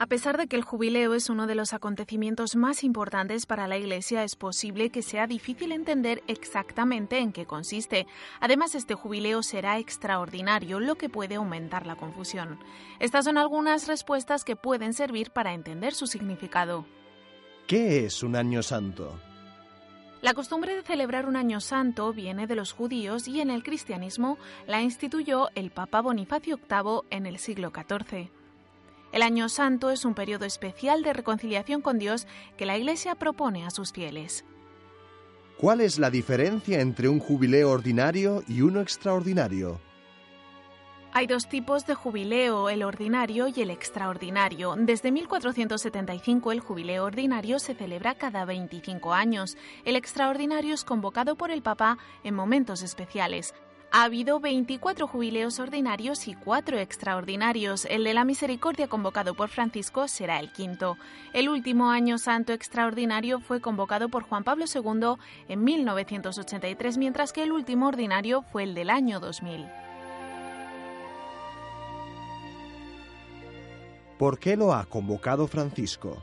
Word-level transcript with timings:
A 0.00 0.06
pesar 0.06 0.38
de 0.38 0.46
que 0.46 0.56
el 0.56 0.62
jubileo 0.62 1.12
es 1.12 1.28
uno 1.28 1.46
de 1.46 1.54
los 1.54 1.74
acontecimientos 1.74 2.56
más 2.56 2.84
importantes 2.84 3.44
para 3.44 3.68
la 3.68 3.76
Iglesia, 3.76 4.24
es 4.24 4.34
posible 4.34 4.88
que 4.88 5.02
sea 5.02 5.26
difícil 5.26 5.72
entender 5.72 6.22
exactamente 6.26 7.18
en 7.18 7.32
qué 7.32 7.44
consiste. 7.44 8.06
Además, 8.40 8.74
este 8.74 8.94
jubileo 8.94 9.42
será 9.42 9.78
extraordinario, 9.78 10.80
lo 10.80 10.94
que 10.94 11.10
puede 11.10 11.34
aumentar 11.34 11.86
la 11.86 11.96
confusión. 11.96 12.58
Estas 12.98 13.26
son 13.26 13.36
algunas 13.36 13.88
respuestas 13.88 14.42
que 14.42 14.56
pueden 14.56 14.94
servir 14.94 15.32
para 15.32 15.52
entender 15.52 15.92
su 15.92 16.06
significado. 16.06 16.86
¿Qué 17.66 18.06
es 18.06 18.22
un 18.22 18.36
año 18.36 18.62
santo? 18.62 19.20
La 20.22 20.32
costumbre 20.32 20.76
de 20.76 20.82
celebrar 20.82 21.26
un 21.26 21.36
año 21.36 21.60
santo 21.60 22.14
viene 22.14 22.46
de 22.46 22.56
los 22.56 22.72
judíos 22.72 23.28
y 23.28 23.42
en 23.42 23.50
el 23.50 23.62
cristianismo 23.62 24.38
la 24.66 24.80
instituyó 24.80 25.50
el 25.54 25.70
Papa 25.70 26.00
Bonifacio 26.00 26.56
VIII 26.56 27.02
en 27.10 27.26
el 27.26 27.36
siglo 27.36 27.70
XIV. 27.70 28.39
El 29.12 29.22
Año 29.22 29.48
Santo 29.48 29.90
es 29.90 30.04
un 30.04 30.14
periodo 30.14 30.44
especial 30.44 31.02
de 31.02 31.12
reconciliación 31.12 31.80
con 31.80 31.98
Dios 31.98 32.26
que 32.56 32.66
la 32.66 32.78
Iglesia 32.78 33.16
propone 33.16 33.66
a 33.66 33.70
sus 33.70 33.92
fieles. 33.92 34.44
¿Cuál 35.58 35.80
es 35.80 35.98
la 35.98 36.10
diferencia 36.10 36.80
entre 36.80 37.08
un 37.08 37.18
jubileo 37.18 37.70
ordinario 37.70 38.42
y 38.48 38.62
uno 38.62 38.80
extraordinario? 38.80 39.80
Hay 41.12 41.26
dos 41.26 41.48
tipos 41.48 41.86
de 41.86 41.94
jubileo, 41.94 42.68
el 42.68 42.84
ordinario 42.84 43.48
y 43.48 43.60
el 43.60 43.70
extraordinario. 43.70 44.76
Desde 44.78 45.10
1475 45.10 46.52
el 46.52 46.60
jubileo 46.60 47.04
ordinario 47.04 47.58
se 47.58 47.74
celebra 47.74 48.14
cada 48.14 48.44
25 48.44 49.12
años. 49.12 49.56
El 49.84 49.96
extraordinario 49.96 50.72
es 50.72 50.84
convocado 50.84 51.34
por 51.34 51.50
el 51.50 51.62
Papa 51.62 51.98
en 52.22 52.36
momentos 52.36 52.82
especiales. 52.82 53.54
Ha 53.92 54.04
habido 54.04 54.38
24 54.38 55.08
jubileos 55.08 55.58
ordinarios 55.58 56.28
y 56.28 56.34
4 56.34 56.78
extraordinarios. 56.78 57.86
El 57.86 58.04
de 58.04 58.14
la 58.14 58.24
misericordia 58.24 58.86
convocado 58.86 59.34
por 59.34 59.48
Francisco 59.48 60.06
será 60.06 60.38
el 60.38 60.52
quinto. 60.52 60.96
El 61.32 61.48
último 61.48 61.90
año 61.90 62.16
santo 62.18 62.52
extraordinario 62.52 63.40
fue 63.40 63.60
convocado 63.60 64.08
por 64.08 64.22
Juan 64.22 64.44
Pablo 64.44 64.66
II 64.72 65.16
en 65.48 65.64
1983, 65.64 66.98
mientras 66.98 67.32
que 67.32 67.42
el 67.42 67.50
último 67.50 67.88
ordinario 67.88 68.42
fue 68.52 68.62
el 68.62 68.74
del 68.74 68.90
año 68.90 69.18
2000. 69.18 69.66
¿Por 74.18 74.38
qué 74.38 74.56
lo 74.56 74.72
ha 74.72 74.84
convocado 74.84 75.48
Francisco? 75.48 76.22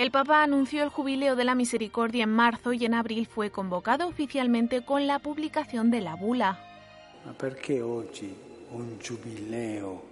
El 0.00 0.10
Papa 0.10 0.42
anunció 0.42 0.82
el 0.82 0.88
jubileo 0.88 1.36
de 1.36 1.44
la 1.44 1.54
misericordia 1.54 2.24
en 2.24 2.30
marzo 2.30 2.72
y 2.72 2.86
en 2.86 2.94
abril 2.94 3.26
fue 3.26 3.50
convocado 3.50 4.08
oficialmente 4.08 4.82
con 4.82 5.06
la 5.06 5.18
publicación 5.18 5.90
de 5.90 6.00
la 6.00 6.14
bula. 6.14 6.58
Ma 7.26 7.34
perché 7.34 7.82
oggi 7.82 8.34
un 8.70 8.98
giubileo 8.98 10.02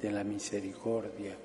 della 0.00 0.22
misericordia? 0.22 1.36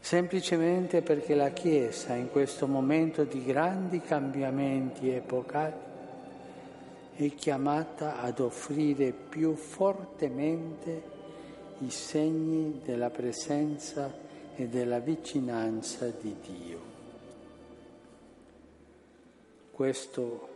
Semplicemente 0.00 1.02
perché 1.02 1.36
la 1.36 1.50
Chiesa 1.50 2.16
in 2.16 2.30
questo 2.32 2.66
momento 2.66 3.22
di 3.22 3.44
grandi 3.44 4.00
cambiamenti 4.00 5.08
epocali 5.10 5.76
è 7.14 7.32
chiamata 7.36 8.20
ad 8.20 8.40
offrire 8.40 9.12
più 9.12 9.54
fortemente 9.54 11.02
i 11.78 11.90
segni 11.90 12.80
della 12.84 13.10
presenza 13.10 14.28
e 14.60 14.68
della 14.68 14.98
vicinanza 14.98 16.12
di 16.20 16.36
Dio. 16.46 16.78
Questo 19.72 20.48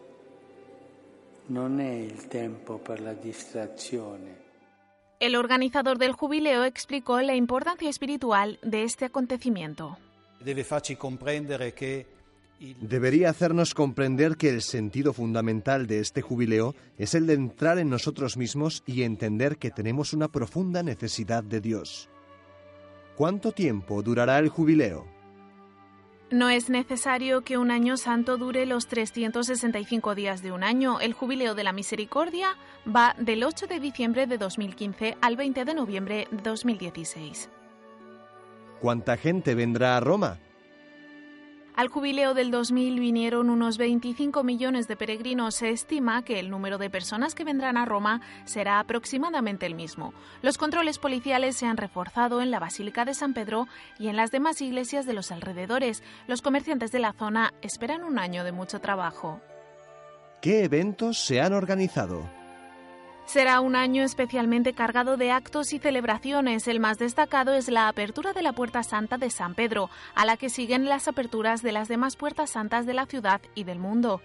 non 1.46 1.80
è 1.80 1.90
il 1.90 2.26
tempo 2.26 2.76
per 2.76 3.00
la 3.00 3.14
distrazione. 3.14 4.42
El 5.20 5.36
organizador 5.36 5.96
del 5.96 6.12
jubileo 6.12 6.64
explicó 6.64 7.18
la 7.22 7.34
importancia 7.34 7.88
espiritual 7.88 8.58
de 8.62 8.82
este 8.82 9.06
acontecimiento. 9.06 9.96
Debería 12.80 13.30
hacernos 13.30 13.72
comprender 13.72 14.36
que 14.36 14.50
el 14.50 14.60
sentido 14.60 15.14
fundamental 15.14 15.86
de 15.86 16.00
este 16.00 16.20
jubileo 16.20 16.74
es 16.98 17.14
el 17.14 17.26
de 17.26 17.34
entrar 17.34 17.78
en 17.78 17.88
nosotros 17.88 18.36
mismos 18.36 18.82
y 18.86 19.02
entender 19.02 19.56
que 19.56 19.70
tenemos 19.70 20.12
una 20.12 20.28
profunda 20.28 20.82
necesidad 20.82 21.42
de 21.42 21.62
Dios. 21.62 22.10
¿Cuánto 23.16 23.52
tiempo 23.52 24.02
durará 24.02 24.40
el 24.40 24.48
jubileo? 24.48 25.06
No 26.32 26.48
es 26.48 26.68
necesario 26.68 27.42
que 27.42 27.58
un 27.58 27.70
año 27.70 27.96
santo 27.96 28.38
dure 28.38 28.66
los 28.66 28.88
365 28.88 30.16
días 30.16 30.42
de 30.42 30.50
un 30.50 30.64
año. 30.64 30.98
El 30.98 31.12
jubileo 31.12 31.54
de 31.54 31.62
la 31.62 31.72
misericordia 31.72 32.56
va 32.84 33.14
del 33.18 33.44
8 33.44 33.68
de 33.68 33.78
diciembre 33.78 34.26
de 34.26 34.36
2015 34.36 35.16
al 35.20 35.36
20 35.36 35.64
de 35.64 35.74
noviembre 35.74 36.26
de 36.32 36.42
2016. 36.42 37.50
¿Cuánta 38.80 39.16
gente 39.16 39.54
vendrá 39.54 39.96
a 39.96 40.00
Roma? 40.00 40.40
Al 41.76 41.88
jubileo 41.88 42.34
del 42.34 42.52
2000 42.52 43.00
vinieron 43.00 43.50
unos 43.50 43.78
25 43.78 44.44
millones 44.44 44.86
de 44.86 44.94
peregrinos. 44.94 45.56
Se 45.56 45.70
estima 45.70 46.22
que 46.22 46.38
el 46.38 46.48
número 46.48 46.78
de 46.78 46.88
personas 46.88 47.34
que 47.34 47.42
vendrán 47.42 47.76
a 47.76 47.84
Roma 47.84 48.20
será 48.44 48.78
aproximadamente 48.78 49.66
el 49.66 49.74
mismo. 49.74 50.14
Los 50.40 50.56
controles 50.56 51.00
policiales 51.00 51.56
se 51.56 51.66
han 51.66 51.76
reforzado 51.76 52.40
en 52.40 52.52
la 52.52 52.60
Basílica 52.60 53.04
de 53.04 53.14
San 53.14 53.34
Pedro 53.34 53.66
y 53.98 54.06
en 54.06 54.16
las 54.16 54.30
demás 54.30 54.60
iglesias 54.60 55.04
de 55.04 55.14
los 55.14 55.32
alrededores. 55.32 56.04
Los 56.28 56.42
comerciantes 56.42 56.92
de 56.92 57.00
la 57.00 57.12
zona 57.12 57.52
esperan 57.60 58.04
un 58.04 58.20
año 58.20 58.44
de 58.44 58.52
mucho 58.52 58.80
trabajo. 58.80 59.40
¿Qué 60.40 60.62
eventos 60.62 61.18
se 61.18 61.40
han 61.40 61.54
organizado? 61.54 62.43
Será 63.26 63.60
un 63.60 63.74
año 63.74 64.04
especialmente 64.04 64.74
cargado 64.74 65.16
de 65.16 65.30
actos 65.30 65.72
y 65.72 65.78
celebraciones. 65.78 66.68
El 66.68 66.78
más 66.78 66.98
destacado 66.98 67.54
es 67.54 67.68
la 67.68 67.88
apertura 67.88 68.32
de 68.32 68.42
la 68.42 68.52
Puerta 68.52 68.82
Santa 68.82 69.16
de 69.16 69.30
San 69.30 69.54
Pedro, 69.54 69.90
a 70.14 70.24
la 70.24 70.36
que 70.36 70.50
siguen 70.50 70.88
las 70.88 71.08
aperturas 71.08 71.62
de 71.62 71.72
las 71.72 71.88
demás 71.88 72.16
puertas 72.16 72.50
santas 72.50 72.86
de 72.86 72.94
la 72.94 73.06
ciudad 73.06 73.40
y 73.54 73.64
del 73.64 73.78
mundo. 73.78 74.20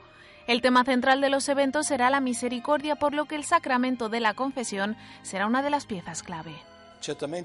El 0.48 0.62
tema 0.62 0.84
central 0.84 1.22
de 1.22 1.30
los 1.30 1.48
eventos 1.48 1.88
será 1.88 2.10
la 2.10 2.20
misericordia, 2.20 2.96
por 2.96 3.14
lo 3.14 3.26
que 3.26 3.36
el 3.36 3.46
sacramento 3.46 4.10
de 4.10 4.20
la 4.20 4.34
confesión 4.34 4.98
será 5.22 5.48
una 5.48 5.62
de 5.62 5.70
las 5.70 5.86
piezas 5.86 6.24
clave. 6.24 6.56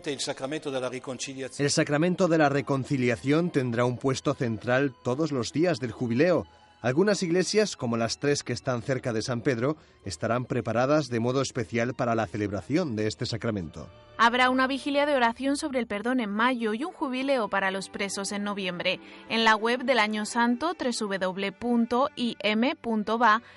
il 0.06 0.21
sacramento 0.21 0.71
della 0.71 0.88
riconciliazione 0.88 1.66
El 1.66 1.71
sacramento 1.71 2.26
de 2.26 2.38
la 2.38 2.48
reconciliación 2.48 3.50
tendrá 3.50 3.84
un 3.84 3.98
puesto 3.98 4.34
central 4.34 4.94
todos 5.04 5.31
los 5.31 5.53
días 5.53 5.78
del 5.78 5.92
jubileo. 5.92 6.47
Algunas 6.84 7.22
iglesias, 7.22 7.77
como 7.78 7.97
las 7.97 8.19
tres 8.19 8.43
que 8.43 8.53
están 8.53 8.83
cerca 8.83 9.15
de 9.15 9.22
San 9.22 9.41
Pedro, 9.41 9.78
estarán 10.05 10.45
preparadas 10.45 11.09
de 11.09 11.19
modo 11.19 11.41
especial 11.41 11.95
para 11.95 12.15
la 12.15 12.27
celebración 12.27 12.95
de 12.95 13.06
este 13.06 13.25
sacramento. 13.25 13.89
Habrá 14.19 14.50
una 14.50 14.67
vigilia 14.67 15.06
de 15.06 15.15
oración 15.15 15.56
sobre 15.56 15.78
el 15.78 15.87
perdón 15.87 16.21
en 16.21 16.28
mayo 16.28 16.75
y 16.75 16.84
un 16.84 16.93
jubileo 16.93 17.49
para 17.49 17.71
los 17.71 17.89
presos 17.89 18.33
en 18.33 18.45
noviembre. 18.45 19.00
En 19.31 19.45
la 19.45 19.56
web 19.56 19.84
del 19.84 19.99
Año 19.99 20.27
Santo, 20.27 20.75
www.im.va, 20.78 22.12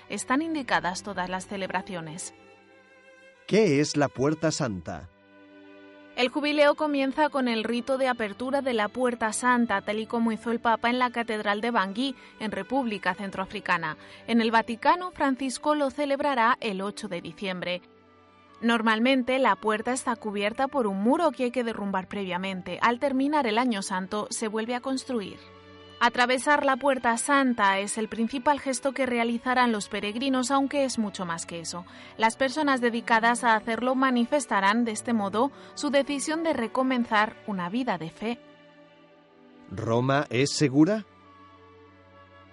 están 0.07 0.41
indicadas 0.41 1.03
todas 1.03 1.29
las 1.29 1.47
celebraciones. 1.47 2.33
¿Qué 3.45 3.81
es 3.81 3.97
la 3.97 4.07
Puerta 4.07 4.51
Santa? 4.53 5.09
El 6.17 6.29
jubileo 6.29 6.73
comienza 6.73 7.29
con 7.29 7.47
el 7.47 7.63
rito 7.63 7.99
de 7.99 8.07
apertura 8.07 8.63
de 8.63 8.73
la 8.73 8.87
Puerta 8.87 9.31
Santa, 9.33 9.81
tal 9.81 9.99
y 9.99 10.07
como 10.07 10.31
hizo 10.31 10.49
el 10.49 10.59
Papa 10.59 10.89
en 10.89 10.97
la 10.97 11.11
Catedral 11.11 11.61
de 11.61 11.69
Bangui, 11.69 12.15
en 12.39 12.49
República 12.49 13.13
Centroafricana. 13.13 13.97
En 14.25 14.41
el 14.41 14.49
Vaticano, 14.49 15.11
Francisco 15.11 15.75
lo 15.75 15.91
celebrará 15.91 16.57
el 16.59 16.81
8 16.81 17.07
de 17.07 17.21
diciembre. 17.21 17.81
Normalmente 18.61 19.37
la 19.37 19.55
puerta 19.55 19.93
está 19.93 20.15
cubierta 20.15 20.67
por 20.67 20.87
un 20.87 21.03
muro 21.03 21.29
que 21.29 21.43
hay 21.43 21.51
que 21.51 21.63
derrumbar 21.63 22.07
previamente. 22.07 22.79
Al 22.81 22.97
terminar 22.97 23.45
el 23.45 23.59
Año 23.59 23.83
Santo 23.83 24.25
se 24.31 24.47
vuelve 24.47 24.73
a 24.73 24.81
construir. 24.81 25.37
Atravesar 25.99 26.63
la 26.63 26.77
Puerta 26.77 27.17
Santa 27.17 27.79
es 27.79 27.97
el 27.97 28.07
principal 28.07 28.59
gesto 28.59 28.91
que 28.91 29.07
realizarán 29.07 29.71
los 29.71 29.89
peregrinos, 29.89 30.51
aunque 30.51 30.83
es 30.83 30.99
mucho 30.99 31.25
más 31.25 31.47
que 31.47 31.59
eso. 31.59 31.85
Las 32.17 32.37
personas 32.37 32.81
dedicadas 32.81 33.43
a 33.43 33.55
hacerlo 33.55 33.95
manifestarán 33.95 34.85
de 34.85 34.91
este 34.91 35.13
modo 35.13 35.51
su 35.73 35.89
decisión 35.89 36.43
de 36.43 36.53
recomenzar 36.53 37.35
una 37.47 37.69
vida 37.69 37.97
de 37.97 38.11
fe. 38.11 38.39
¿Roma 39.71 40.27
es 40.29 40.51
segura? 40.51 41.03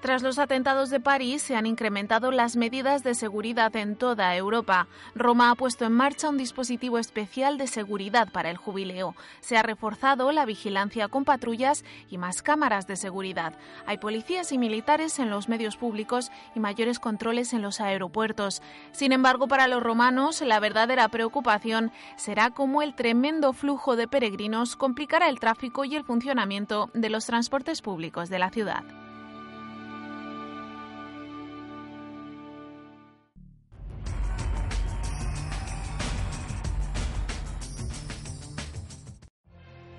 Tras 0.04 0.22
los 0.22 0.38
atentados 0.38 0.90
de 0.90 1.00
París, 1.00 1.40
se 1.40 1.56
han 1.56 1.64
incrementado 1.64 2.30
las 2.30 2.56
medidas 2.56 3.02
de 3.02 3.14
seguridad 3.14 3.74
en 3.74 3.96
toda 3.96 4.36
Europa. 4.36 4.86
Roma 5.14 5.50
ha 5.50 5.54
puesto 5.54 5.86
en 5.86 5.92
marcha 5.92 6.28
un 6.28 6.36
dispositivo 6.36 6.98
especial 6.98 7.56
de 7.56 7.66
seguridad 7.66 8.30
para 8.30 8.50
el 8.50 8.58
jubileo. 8.58 9.16
Se 9.40 9.56
ha 9.56 9.62
reforzado 9.62 10.30
la 10.30 10.44
vigilancia 10.44 11.08
con 11.08 11.24
patrullas 11.24 11.86
y 12.10 12.18
más 12.18 12.42
cámaras 12.42 12.86
de 12.86 12.96
seguridad. 12.96 13.54
Hay 13.86 13.96
policías 13.96 14.52
y 14.52 14.58
militares 14.58 15.18
en 15.18 15.30
los 15.30 15.48
medios 15.48 15.78
públicos 15.78 16.30
y 16.54 16.60
mayores 16.60 16.98
controles 16.98 17.54
en 17.54 17.62
los 17.62 17.80
aeropuertos. 17.80 18.60
Sin 18.92 19.10
embargo, 19.10 19.48
para 19.48 19.68
los 19.68 19.82
romanos, 19.82 20.42
la 20.42 20.60
verdadera 20.60 21.08
preocupación 21.08 21.92
será 22.16 22.50
cómo 22.50 22.82
el 22.82 22.94
tremendo 22.94 23.54
flujo 23.54 23.96
de 23.96 24.06
peregrinos 24.06 24.76
complicará 24.76 25.30
el 25.30 25.40
tráfico 25.40 25.86
y 25.86 25.96
el 25.96 26.04
funcionamiento 26.04 26.90
de 26.92 27.08
los 27.08 27.24
transportes 27.24 27.80
públicos 27.80 28.28
de 28.28 28.38
la 28.38 28.50
ciudad. 28.50 28.84